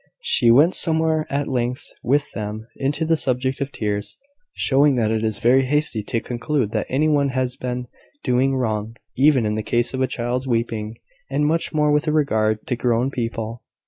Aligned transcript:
She 0.23 0.49
went 0.49 0.73
somewhat 0.73 1.27
at 1.29 1.47
length 1.47 1.85
with 2.01 2.31
them 2.31 2.65
into 2.77 3.05
the 3.05 3.15
subject 3.15 3.61
of 3.61 3.71
tears, 3.71 4.17
showing 4.51 4.95
that 4.95 5.11
it 5.11 5.23
is 5.23 5.37
very 5.37 5.65
hasty 5.67 6.01
to 6.01 6.19
conclude 6.19 6.71
that 6.71 6.87
any 6.89 7.07
one 7.07 7.29
has 7.29 7.55
been 7.55 7.85
doing 8.23 8.55
wrong, 8.55 8.95
even 9.15 9.45
in 9.45 9.53
the 9.53 9.61
case 9.61 9.93
of 9.93 10.01
a 10.01 10.07
child's 10.07 10.47
weeping; 10.47 10.95
and 11.29 11.45
much 11.45 11.71
more 11.71 11.91
with 11.91 12.07
regard 12.07 12.65
to 12.65 12.75
grown 12.75 13.11
people. 13.11 13.61